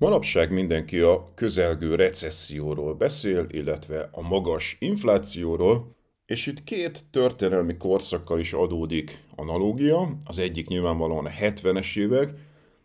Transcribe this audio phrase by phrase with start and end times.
[0.00, 8.38] Manapság mindenki a közelgő recesszióról beszél, illetve a magas inflációról, és itt két történelmi korszakkal
[8.38, 10.16] is adódik analógia.
[10.24, 12.34] Az egyik nyilvánvalóan a 70-es évek,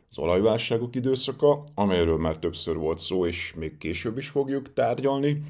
[0.09, 5.44] az olajválságok időszaka, amelyről már többször volt szó, és még később is fogjuk tárgyalni.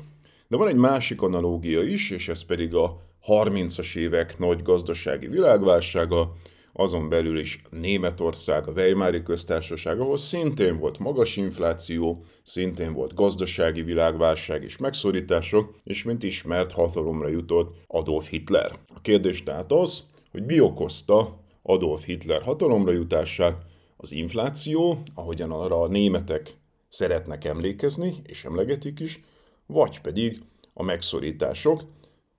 [0.48, 6.34] De van egy másik analógia is, és ez pedig a 30-as évek nagy gazdasági világválsága,
[6.78, 13.82] azon belül is Németország, a Weimári köztársaság, ahol szintén volt magas infláció, szintén volt gazdasági
[13.82, 18.72] világválság és megszorítások, és mint ismert hatalomra jutott Adolf Hitler.
[18.96, 23.66] A kérdés tehát az, hogy mi okozta Adolf Hitler hatalomra jutását,
[23.98, 26.58] az infláció, ahogyan arra a németek
[26.90, 29.24] szeretnek emlékezni, és emlegetik is,
[29.66, 30.42] vagy pedig
[30.74, 31.82] a megszorítások.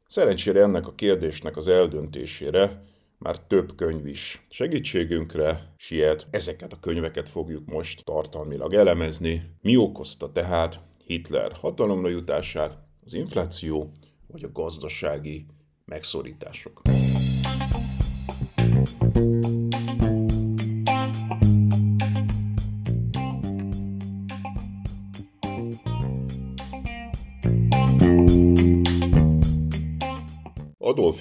[0.06, 2.84] Szerencsére ennek a kérdésnek az eldöntésére
[3.18, 6.26] már több könyv is segítségünkre siet.
[6.30, 9.42] Ezeket a könyveket fogjuk most tartalmilag elemezni.
[9.60, 13.92] Mi okozta tehát Hitler hatalomra jutását, az infláció
[14.26, 15.46] vagy a gazdasági
[15.84, 16.95] megszorítások.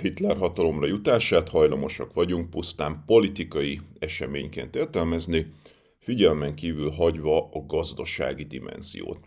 [0.05, 5.51] Hitler hatalomra jutását hajlamosak vagyunk pusztán politikai eseményként értelmezni,
[5.99, 9.19] figyelmen kívül hagyva a gazdasági dimenziót.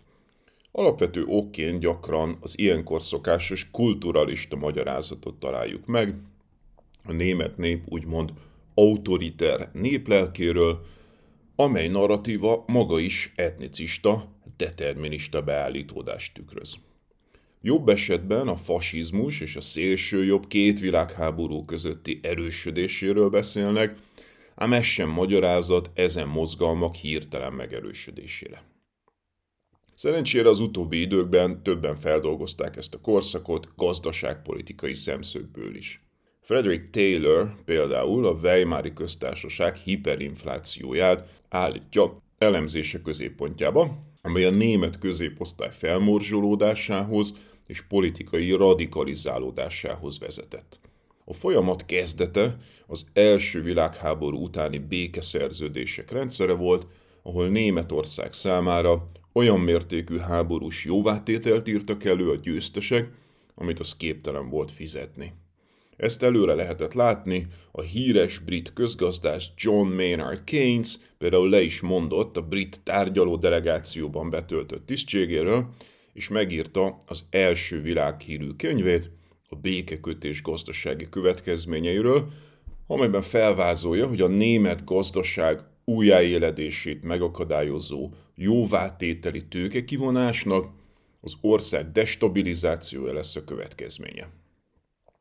[0.73, 6.15] Alapvető okként gyakran az ilyenkor szokásos kulturalista magyarázatot találjuk meg,
[7.05, 8.33] a német nép úgymond
[8.75, 10.87] autoriter néplelkéről,
[11.57, 16.77] amely narratíva maga is etnicista, determinista beállítódást tükröz.
[17.61, 23.97] Jobb esetben a fasizmus és a szélsőjobb két világháború közötti erősödéséről beszélnek,
[24.55, 28.63] ám ez sem magyarázat ezen mozgalmak hirtelen megerősödésére.
[29.95, 36.03] Szerencsére az utóbbi időkben többen feldolgozták ezt a korszakot gazdaságpolitikai szemszögből is.
[36.41, 47.35] Frederick Taylor például a Weimári köztársaság hiperinflációját állítja elemzése középpontjába, amely a német középosztály felmorzsolódásához
[47.69, 50.81] és politikai radikalizálódásához vezetett.
[51.25, 52.57] A folyamat kezdete
[52.87, 56.87] az első világháború utáni békeszerződések rendszere volt,
[57.23, 63.11] ahol Németország számára olyan mértékű háborús jóvátételt írtak elő a győztesek,
[63.55, 65.33] amit az képtelen volt fizetni.
[65.97, 72.37] Ezt előre lehetett látni, a híres brit közgazdás John Maynard Keynes például le is mondott
[72.37, 75.69] a brit tárgyaló delegációban betöltött tisztségéről,
[76.19, 79.11] és megírta az első világhírű könyvét,
[79.49, 82.33] a békekötés gazdasági következményeiről,
[82.87, 90.67] amelyben felvázolja, hogy a német gazdaság újjáéledését megakadályozó jóvátételi tőkekivonásnak
[91.21, 94.29] az ország destabilizációja lesz a következménye.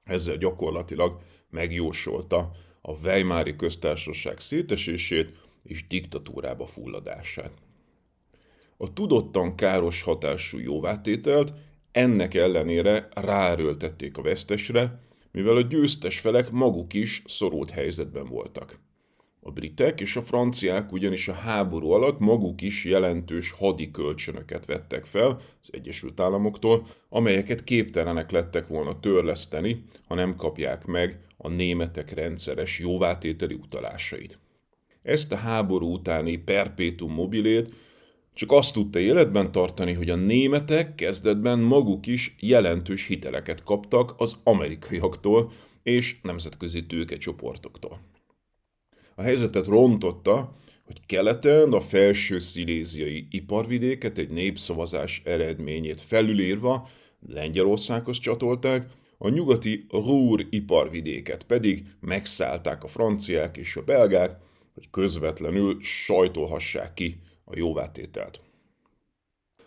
[0.03, 7.52] Ezzel gyakorlatilag megjósolta a Weimári köztársaság szétesését és diktatúrába fulladását.
[8.78, 11.53] A tudottan káros hatású jóvátételt
[11.91, 15.02] ennek ellenére ráerőltették a vesztesre,
[15.32, 18.79] mivel a győztes felek maguk is szorult helyzetben voltak.
[19.40, 25.06] A britek és a franciák ugyanis a háború alatt maguk is jelentős hadi kölcsönöket vettek
[25.06, 32.14] fel az Egyesült Államoktól, amelyeket képtelenek lettek volna törleszteni, ha nem kapják meg a németek
[32.14, 34.40] rendszeres jóvátételi utalásait.
[35.02, 37.73] Ezt a háború utáni perpétum mobilét
[38.37, 44.35] csak azt tudta életben tartani, hogy a németek kezdetben maguk is jelentős hiteleket kaptak az
[44.43, 45.51] amerikaiaktól
[45.84, 47.99] és nemzetközi tőkecsoportoktól.
[49.16, 50.55] A helyzetet rontotta,
[50.85, 56.89] hogy keleten a felső sziléziai iparvidéket egy népszavazás eredményét felülírva
[57.28, 64.37] Lengyelországhoz csatolták, a nyugati Rúr iparvidéket pedig megszállták a franciák és a belgák,
[64.73, 67.19] hogy közvetlenül sajtolhassák ki
[67.49, 68.41] a jóvátételt.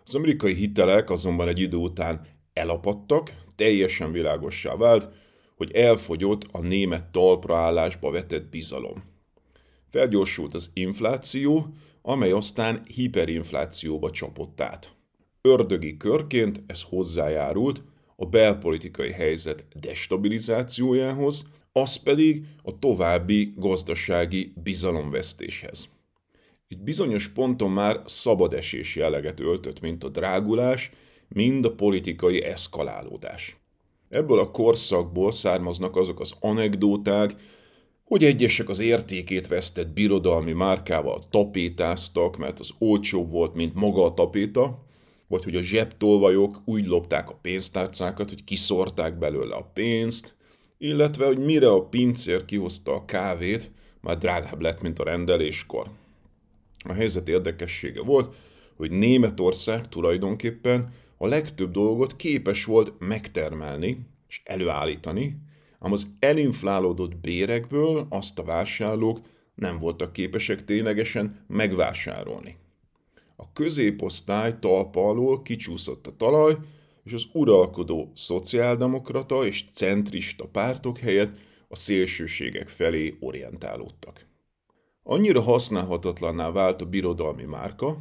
[0.05, 5.09] Az amerikai hitelek azonban egy idő után elapadtak, teljesen világossá vált,
[5.57, 9.05] hogy elfogyott a német talpraállásba vetett bizalom.
[9.91, 14.93] Felgyorsult az infláció, amely aztán hiperinflációba csapott át.
[15.41, 17.83] Ördögi körként ez hozzájárult
[18.17, 26.00] a belpolitikai helyzet destabilizációjához, az pedig a további gazdasági bizalomvesztéshez.
[26.71, 30.91] Egy bizonyos ponton már szabadesés jelleget öltött, mint a drágulás,
[31.29, 33.57] mind a politikai eszkalálódás.
[34.09, 37.35] Ebből a korszakból származnak azok az anekdóták,
[38.05, 44.15] hogy egyesek az értékét vesztett birodalmi márkával tapétáztak, mert az olcsóbb volt, mint maga a
[44.15, 44.85] tapéta,
[45.27, 50.35] vagy hogy a zsebtolvajok úgy lopták a pénztárcákat, hogy kiszorták belőle a pénzt,
[50.79, 53.71] illetve hogy mire a pincér kihozta a kávét,
[54.01, 55.91] már drágább lett, mint a rendeléskor.
[56.83, 58.35] A helyzet érdekessége volt,
[58.77, 65.37] hogy Németország tulajdonképpen a legtöbb dolgot képes volt megtermelni és előállítani,
[65.79, 69.21] ám az elinflálódott bérekből azt a vásárlók
[69.55, 72.57] nem voltak képesek ténylegesen megvásárolni.
[73.37, 76.57] A középosztály talpa alól kicsúszott a talaj,
[77.05, 81.39] és az uralkodó szociáldemokrata és centrista pártok helyett
[81.69, 84.30] a szélsőségek felé orientálódtak.
[85.11, 87.97] Annyira használhatatlanná vált a birodalmi márka,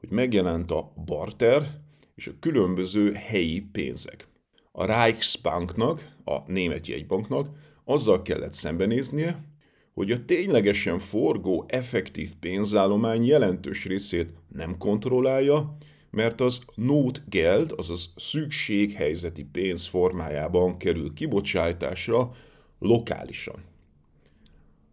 [0.00, 1.80] hogy megjelent a barter
[2.14, 4.28] és a különböző helyi pénzek.
[4.72, 7.48] A Reichsbanknak, a német jegybanknak
[7.84, 9.44] azzal kellett szembenéznie,
[9.94, 15.76] hogy a ténylegesen forgó effektív pénzállomány jelentős részét nem kontrollálja,
[16.10, 22.32] mert az Notgeld, azaz szükséghelyzeti pénz formájában kerül kibocsátásra
[22.78, 23.73] lokálisan.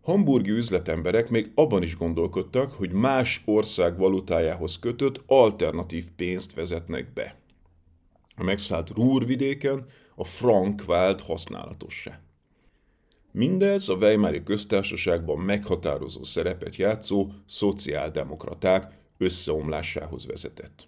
[0.01, 7.39] Hamburgi üzletemberek még abban is gondolkodtak, hogy más ország valutájához kötött alternatív pénzt vezetnek be.
[8.35, 12.19] A megszállt Rúrvidéken a frank vált használatossá.
[13.31, 20.87] Mindez a Weimári köztársaságban meghatározó szerepet játszó szociáldemokraták összeomlásához vezetett.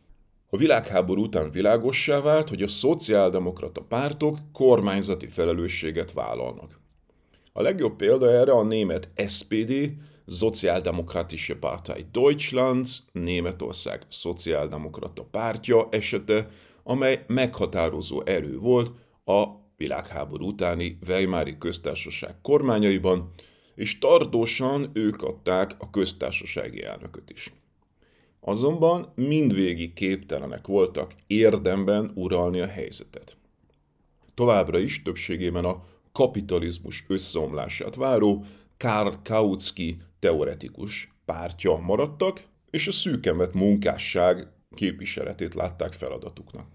[0.50, 6.82] A világháború után világossá vált, hogy a szociáldemokrata pártok kormányzati felelősséget vállalnak.
[7.56, 9.92] A legjobb példa erre a német SPD,
[10.28, 16.50] Sozialdemokratische Partei Deutschland, Németország szociáldemokrata pártja esete,
[16.84, 18.92] amely meghatározó erő volt
[19.26, 19.46] a
[19.78, 23.34] világháború utáni Weimári köztársaság kormányaiban,
[23.76, 27.54] és tartósan ők adták a köztársasági elnököt is.
[28.40, 33.38] Azonban mindvégig képtelenek voltak érdemben uralni a helyzetet.
[34.34, 35.84] Továbbra is többségében a
[36.14, 38.46] kapitalizmus összeomlását váró
[38.78, 46.68] Karl Kautsky teoretikus pártja maradtak, és a szűkemet munkásság képviseletét látták feladatuknak.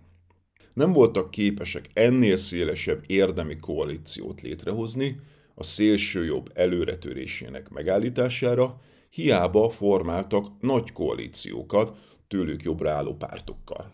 [0.75, 5.21] Nem voltak képesek ennél szélesebb érdemi koalíciót létrehozni
[5.55, 8.81] a szélső jobb előretörésének megállítására,
[9.11, 11.99] hiába formáltak nagy koalíciókat
[12.29, 13.93] tőlük jobbra álló pártokkal.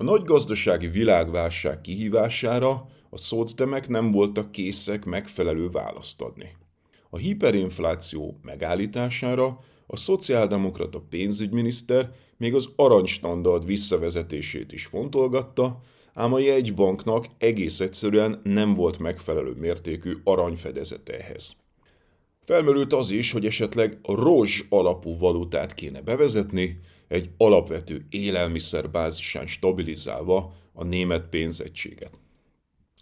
[0.00, 6.56] A nagy gazdasági világválság kihívására a szocdemek nem voltak készek megfelelő választ adni.
[7.10, 15.80] A hiperinfláció megállítására a szociáldemokrata pénzügyminiszter még az aranystandard visszavezetését is fontolgatta,
[16.14, 21.56] ám a jegybanknak egész egyszerűen nem volt megfelelő mértékű aranyfedezete ehhez.
[22.44, 30.54] Felmerült az is, hogy esetleg rozs alapú valutát kéne bevezetni, egy alapvető élelmiszer bázisán stabilizálva
[30.72, 32.18] a német pénzegységet.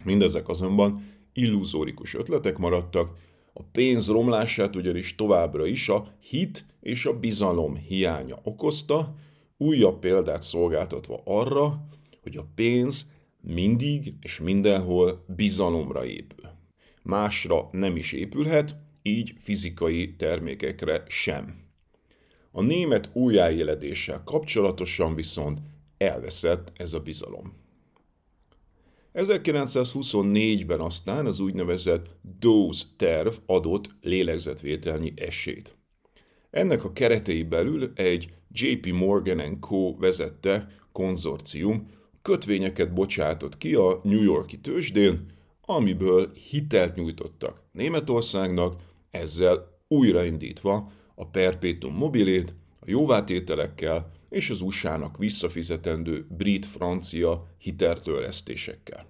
[0.03, 3.17] Mindezek azonban illuzórikus ötletek maradtak,
[3.53, 9.15] a pénz romlását ugyanis továbbra is a hit és a bizalom hiánya okozta,
[9.57, 11.85] újabb példát szolgáltatva arra,
[12.21, 13.11] hogy a pénz
[13.41, 16.49] mindig és mindenhol bizalomra épül.
[17.03, 21.68] Másra nem is épülhet, így fizikai termékekre sem.
[22.59, 25.59] A német újjáéledéssel kapcsolatosan viszont
[25.97, 27.53] elveszett ez a bizalom.
[29.13, 32.05] 1924-ben aztán az úgynevezett
[32.39, 35.77] Dose terv adott lélegzetvételnyi esélyt.
[36.49, 39.95] Ennek a keretei belül egy JP Morgan Co.
[39.97, 41.87] vezette konzorcium
[42.21, 45.25] kötvényeket bocsátott ki a New Yorki tőzsdén,
[45.61, 56.25] amiből hitelt nyújtottak Németországnak, ezzel újraindítva a perpétum mobilét, a jóvátételekkel és az USA-nak visszafizetendő
[56.29, 59.05] brit-francia hitertőresztésekkel.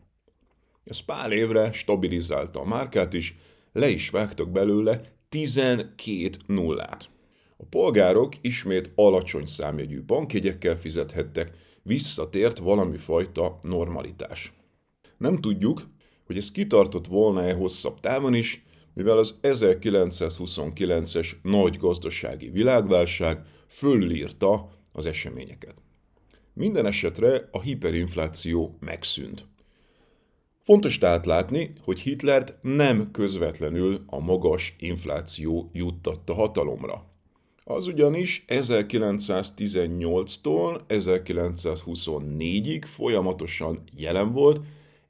[0.84, 3.38] Ez pár évre stabilizálta a márkát is,
[3.72, 7.10] le is vágtak belőle 12 nullát.
[7.58, 11.52] A polgárok ismét alacsony számjegyű bankjegyekkel fizethettek,
[11.84, 14.54] visszatért valami fajta normalitás.
[15.18, 15.88] Nem tudjuk,
[16.26, 18.64] hogy ez kitartott volna-e hosszabb távon is,
[18.94, 25.76] mivel az 1929-es nagy gazdasági világválság fölülírta az eseményeket.
[26.54, 29.48] Minden esetre a hiperinfláció megszűnt.
[30.64, 37.08] Fontos tehát látni, hogy Hitlert nem közvetlenül a magas infláció juttatta hatalomra.
[37.64, 44.62] Az ugyanis 1918-tól 1924-ig folyamatosan jelen volt,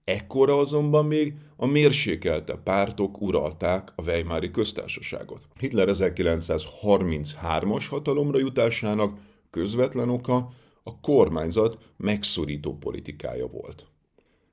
[0.09, 5.47] ekkora azonban még a mérsékelte pártok uralták a Weimári köztársaságot.
[5.59, 9.17] Hitler 1933-as hatalomra jutásának
[9.49, 10.49] közvetlen oka
[10.83, 13.85] a kormányzat megszorító politikája volt.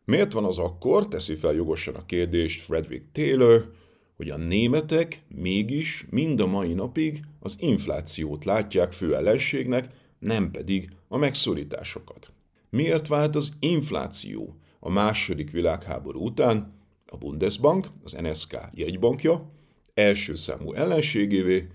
[0.05, 3.73] Miért van az akkor, teszi fel jogosan a kérdést Frederick Taylor,
[4.17, 10.91] hogy a németek mégis mind a mai napig az inflációt látják fő ellenségnek, nem pedig
[11.09, 12.33] a megszorításokat.
[12.71, 16.73] Miért vált az infláció a második világháború után
[17.07, 19.51] a Bundesbank, az NSK jegybankja
[19.95, 21.67] első számú ellenségévé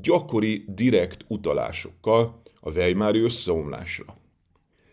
[0.00, 4.16] gyakori direkt utalásokkal a Weimári összeomlásra.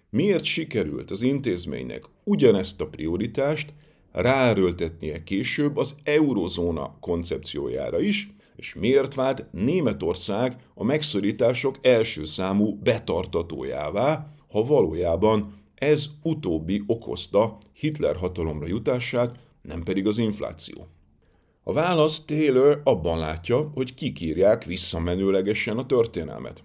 [0.10, 3.74] Miért sikerült az intézménynek ugyanezt a prioritást
[4.12, 14.34] ráerőltetnie később az eurozóna koncepciójára is, és miért vált Németország a megszorítások első számú betartatójává,
[14.50, 20.88] ha valójában ez utóbbi okozta Hitler hatalomra jutását, nem pedig az infláció.
[21.64, 26.64] A válasz Taylor abban látja, hogy kikírják visszamenőlegesen a történelmet.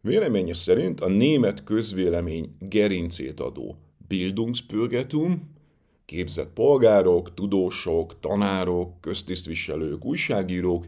[0.00, 3.76] Véleménye szerint a német közvélemény gerincét adó
[4.08, 5.50] Bildungsbürgertum,
[6.04, 10.86] képzett polgárok, tudósok, tanárok, köztisztviselők, újságírók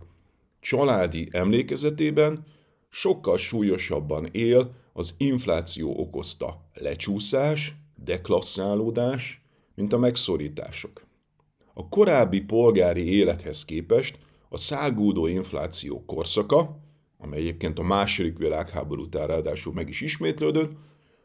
[0.61, 2.45] családi emlékezetében
[2.89, 9.41] sokkal súlyosabban él az infláció okozta lecsúszás, deklasszálódás,
[9.75, 11.07] mint a megszorítások.
[11.75, 14.19] A korábbi polgári élethez képest
[14.49, 16.79] a szágúdó infláció korszaka,
[17.19, 20.73] amely egyébként a második világháború után ráadásul meg is ismétlődött,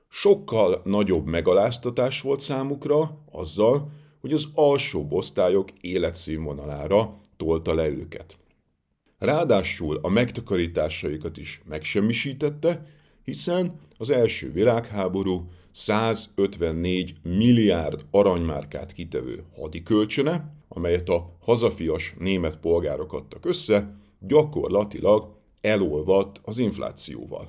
[0.09, 8.37] sokkal nagyobb megaláztatás volt számukra azzal, hogy az alsó osztályok életszínvonalára tolta le őket.
[9.17, 12.85] Ráadásul a megtakarításaikat is megsemmisítette,
[13.27, 23.45] hiszen az első világháború 154 milliárd aranymárkát kitevő hadikölcsöne, amelyet a hazafias német polgárok adtak
[23.45, 27.47] össze, gyakorlatilag elolvadt az inflációval.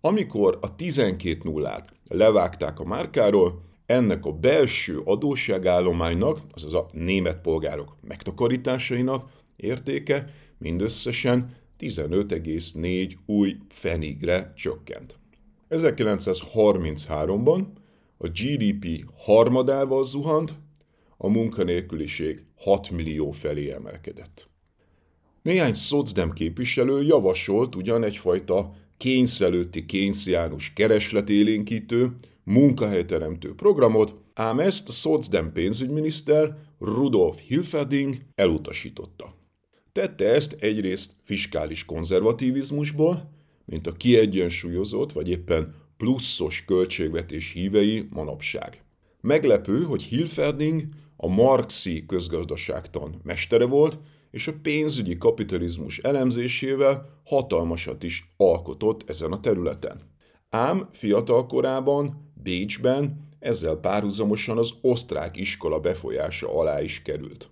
[0.00, 7.96] Amikor a 12 nullát levágták a márkáról, ennek a belső adósságállománynak, azaz a német polgárok
[8.00, 15.18] megtakarításainak értéke mindösszesen 15,4 új fenigre csökkent.
[15.70, 17.64] 1933-ban
[18.18, 20.54] a GDP harmadával zuhant,
[21.16, 24.48] a munkanélküliség 6 millió felé emelkedett.
[25.42, 35.52] Néhány szocdem képviselő javasolt ugyan egyfajta kényszelőtti kénysziánus keresletélénkítő, munkahelyteremtő programot, ám ezt a szocdem
[35.52, 39.41] pénzügyminiszter Rudolf Hilferding elutasította.
[39.92, 43.30] Tette ezt egyrészt fiskális konzervativizmusból,
[43.64, 48.84] mint a kiegyensúlyozott vagy éppen pluszos költségvetés hívei manapság.
[49.20, 50.84] Meglepő, hogy Hilferding
[51.16, 53.98] a marxi közgazdaságtan mestere volt,
[54.30, 60.00] és a pénzügyi kapitalizmus elemzésével hatalmasat is alkotott ezen a területen.
[60.50, 67.51] Ám fiatal korában Bécsben ezzel párhuzamosan az osztrák iskola befolyása alá is került.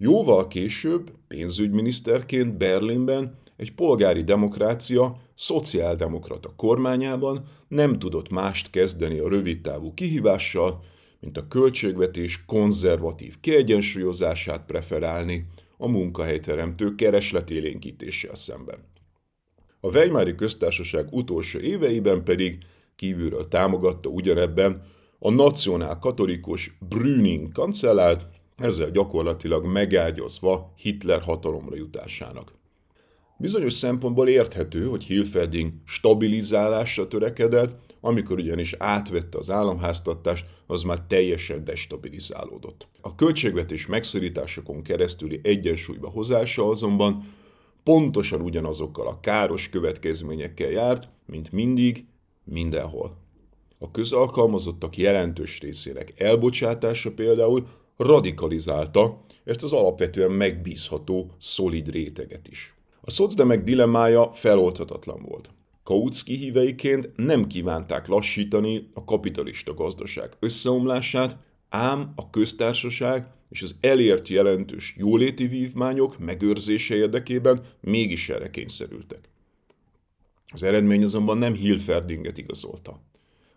[0.00, 9.94] Jóval később, pénzügyminiszterként Berlinben egy polgári demokrácia szociáldemokrata kormányában nem tudott mást kezdeni a rövidtávú
[9.94, 10.84] kihívással,
[11.20, 18.78] mint a költségvetés konzervatív kiegyensúlyozását preferálni a munkahelyteremtő keresletélénkítéssel szemben.
[19.80, 22.58] A Weimári köztársaság utolsó éveiben pedig
[22.96, 24.82] kívülről támogatta ugyanebben
[25.18, 32.52] a nacionál katolikus Brüning kancellárt, ezzel gyakorlatilag megágyazva Hitler hatalomra jutásának.
[33.40, 41.64] Bizonyos szempontból érthető, hogy Hilferding stabilizálásra törekedett, amikor ugyanis átvette az államháztartást, az már teljesen
[41.64, 42.88] destabilizálódott.
[43.00, 47.34] A költségvetés megszorításokon keresztüli egyensúlyba hozása azonban
[47.82, 52.04] pontosan ugyanazokkal a káros következményekkel járt, mint mindig,
[52.44, 53.16] mindenhol.
[53.78, 57.66] A közalkalmazottak jelentős részének elbocsátása például
[57.98, 62.74] radikalizálta ezt az alapvetően megbízható, szolid réteget is.
[63.00, 65.50] A szocdemek dilemmája feloldhatatlan volt.
[65.82, 71.36] Kautsky híveiként nem kívánták lassítani a kapitalista gazdaság összeomlását,
[71.68, 79.28] ám a köztársaság és az elért jelentős jóléti vívmányok megőrzése érdekében mégis erre kényszerültek.
[80.48, 83.00] Az eredmény azonban nem Hilferdinget igazolta.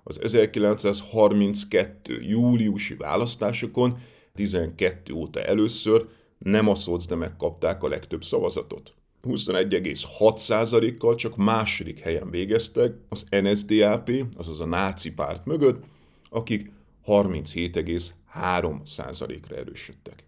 [0.03, 2.21] Az 1932.
[2.21, 3.97] júliusi választásokon
[4.35, 6.07] 12 óta először
[6.37, 8.93] nem a szocdemek kapták a legtöbb szavazatot.
[9.23, 15.83] 21,6%-kal csak második helyen végeztek az NSDAP, azaz a náci párt mögött,
[16.29, 16.71] akik
[17.05, 20.23] 37,3%-ra erősödtek.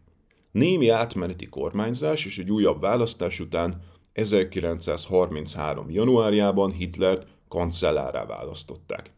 [0.52, 3.82] Némi átmeneti kormányzás és egy újabb választás után
[4.14, 5.90] 1933.
[5.90, 9.12] januárjában Hitlert kancellárá választották.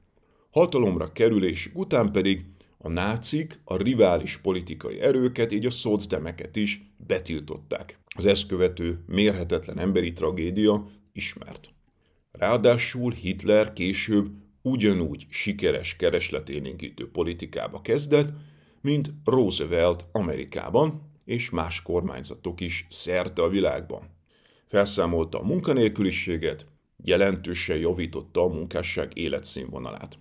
[0.51, 2.46] Hatalomra kerülés után pedig
[2.86, 8.00] a nácik a rivális politikai erőket, így a szocdemeket is betiltották.
[8.15, 11.70] Az ezt követő mérhetetlen emberi tragédia ismert.
[12.32, 14.30] Ráadásul Hitler később
[14.62, 18.34] ugyanúgy sikeres keresletélénkítő politikába kezdett,
[18.82, 24.10] mint Roosevelt Amerikában és más kormányzatok is szerte a világban.
[24.68, 26.65] Felszámolta a munkanélküliséget,
[27.04, 30.18] jelentősen javította a munkásság életszínvonalát.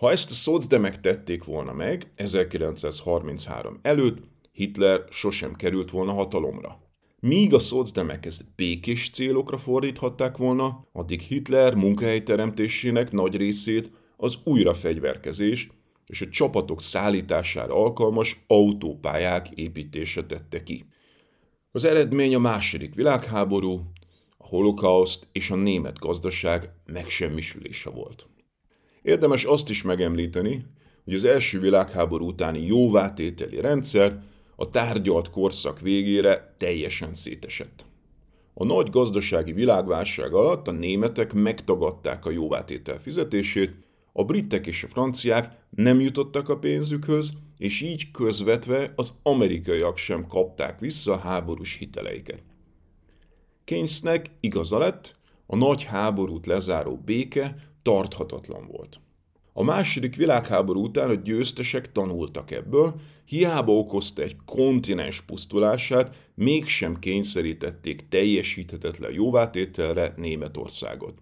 [0.00, 4.18] Ha ezt a szocdemek tették volna meg 1933 előtt,
[4.52, 6.80] Hitler sosem került volna hatalomra.
[7.18, 15.68] Míg a szocdemek ezt békés célokra fordíthatták volna, addig Hitler munkahelyteremtésének nagy részét az újrafegyverkezés
[16.06, 20.84] és a csapatok szállítására alkalmas autópályák építése tette ki.
[21.72, 23.80] Az eredmény a második világháború,
[24.38, 28.28] a holokauszt és a német gazdaság megsemmisülése volt.
[29.02, 30.64] Érdemes azt is megemlíteni,
[31.04, 34.22] hogy az első világháború utáni jóvátételi rendszer
[34.56, 37.84] a tárgyalt korszak végére teljesen szétesett.
[38.54, 43.74] A nagy gazdasági világválság alatt a németek megtagadták a jóvátétel fizetését,
[44.12, 50.26] a britek és a franciák nem jutottak a pénzükhöz, és így közvetve az amerikaiak sem
[50.26, 52.42] kapták vissza a háborús hiteleiket.
[53.64, 59.00] Keynesnek igaza lett, a nagy háborút lezáró béke tarthatatlan volt.
[59.52, 68.08] A második világháború után a győztesek tanultak ebből, hiába okozta egy kontinens pusztulását, mégsem kényszerítették
[68.08, 71.18] teljesíthetetlen jóvátételre Németországot.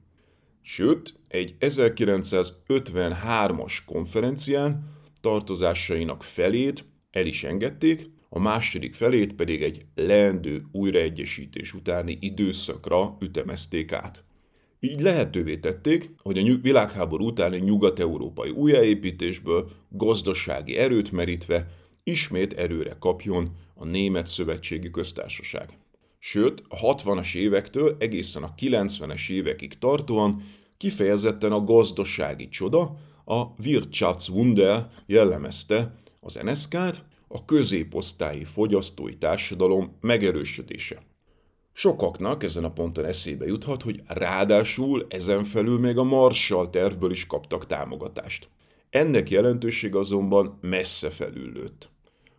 [0.63, 10.67] Sőt, egy 1953-as konferencián tartozásainak felét el is engedték, a második felét pedig egy leendő
[10.73, 14.25] újraegyesítés utáni időszakra ütemezték át.
[14.81, 21.69] Így lehetővé tették, hogy a világháború utáni nyugat-európai újjáépítésből gazdasági erőt merítve
[22.03, 25.79] ismét erőre kapjon a Német Szövetségi Köztársaság.
[26.19, 30.43] Sőt, a 60-as évektől egészen a 90-es évekig tartóan
[30.77, 41.03] kifejezetten a gazdasági csoda, a Wirtschaftswunder jellemezte az NSK-t, a középosztályi fogyasztói társadalom megerősödése.
[41.81, 47.27] Sokaknak ezen a ponton eszébe juthat, hogy ráadásul ezen felül még a Marshall tervből is
[47.27, 48.49] kaptak támogatást.
[48.91, 51.91] Ennek jelentőség azonban messze felüllőtt.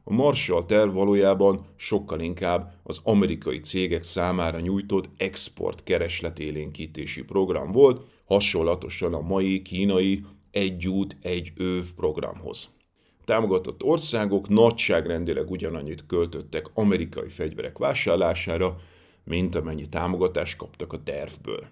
[0.04, 8.08] A Marshall terv valójában sokkal inkább az amerikai cégek számára nyújtott export keresletélénkítési program volt,
[8.25, 12.69] hasonlatosan a mai kínai egy út, egy öv programhoz.
[13.25, 18.78] Támogatott országok nagyságrendileg ugyanannyit költöttek amerikai fegyverek vásárlására,
[19.29, 21.67] mint amennyi támogatást kaptak a tervből.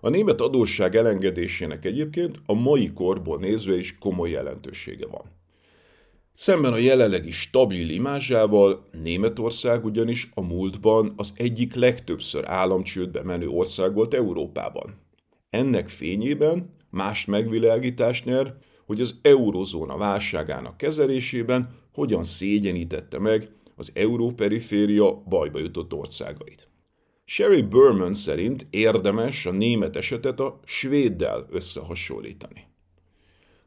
[0.00, 5.24] A német adósság elengedésének egyébként a mai korból nézve is komoly jelentősége van.
[6.34, 13.94] Szemben a jelenlegi stabil imázsával Németország ugyanis a múltban az egyik legtöbbször államcsődbe menő ország
[13.94, 15.00] volt Európában.
[15.50, 18.54] Ennek fényében más megvilágítást nyer,
[18.86, 26.68] hogy az eurozóna válságának kezelésében hogyan szégyenítette meg az európeriféria bajba jutott országait.
[27.28, 32.66] Sherry Berman szerint érdemes a német esetet a svéddel összehasonlítani.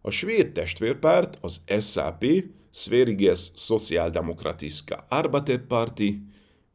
[0.01, 2.25] A svéd testvérpárt, az SAP,
[2.71, 6.21] Sveriges Socialdemokratiska Arbetarparti,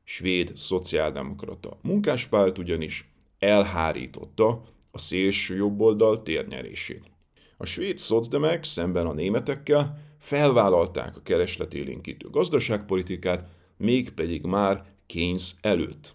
[0.03, 7.11] svéd szociáldemokrata munkáspárt ugyanis elhárította a szélső jobboldal térnyerését.
[7.57, 16.15] A svéd szocdemek szemben a németekkel felvállalták a keresletélénkítő gazdaságpolitikát, mégpedig már Keynes előtt.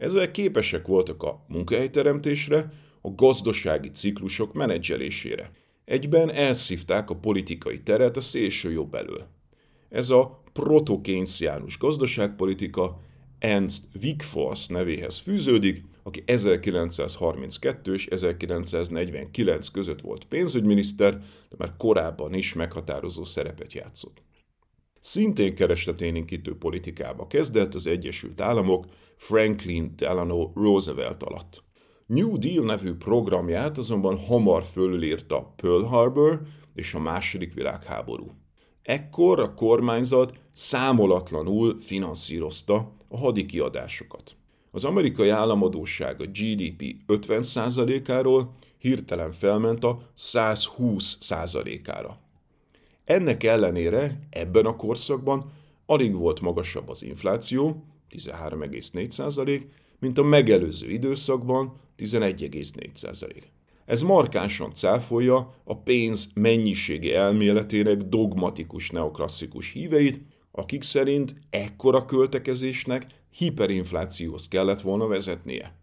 [0.00, 5.50] Ezzel képesek voltak a munkahelyteremtésre, a gazdasági ciklusok menedzselésére.
[5.84, 9.26] Egyben elszívták a politikai teret a szélső jobb elől.
[9.88, 13.00] Ez a protokénciánus gazdaságpolitika
[13.38, 21.12] Ernst Wigforss nevéhez fűződik, aki 1932 és 1949 között volt pénzügyminiszter,
[21.48, 24.22] de már korábban is meghatározó szerepet játszott.
[25.00, 28.86] Szintén keresleténénkítő politikába kezdett az Egyesült Államok
[29.16, 31.62] Franklin Delano Roosevelt alatt.
[32.06, 36.42] New Deal nevű programját azonban hamar fölülírta Pearl Harbor
[36.74, 38.30] és a második világháború.
[38.82, 44.36] Ekkor a kormányzat számolatlanul finanszírozta a hadikiadásokat.
[44.70, 52.28] Az amerikai államadóság a GDP 50%-áról hirtelen felment a 120%-ára.
[53.10, 55.52] Ennek ellenére ebben a korszakban
[55.86, 59.62] alig volt magasabb az infláció, 13,4%,
[59.98, 63.42] mint a megelőző időszakban 11,4%.
[63.84, 70.20] Ez markánsan cáfolja a pénz mennyiségi elméletének dogmatikus neoklasszikus híveit,
[70.50, 75.74] akik szerint ekkora költekezésnek hiperinflációhoz kellett volna vezetnie.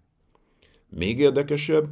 [0.89, 1.87] Még érdekesebb,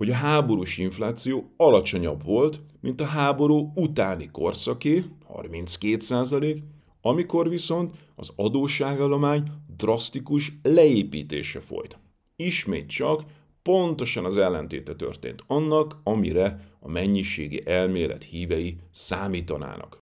[0.00, 6.58] hogy a háborús infláció alacsonyabb volt, mint a háború utáni korszaké, 32%,
[7.00, 9.42] amikor viszont az adósságállomány
[9.76, 11.98] drasztikus leépítése folyt.
[12.36, 13.24] Ismét csak
[13.62, 19.98] pontosan az ellentéte történt annak, amire a mennyiségi elmélet hívei számítanának.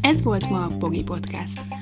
[0.00, 1.81] Ez volt ma a Pogi Podcast.